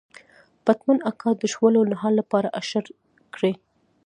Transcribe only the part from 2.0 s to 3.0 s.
لپاره اشر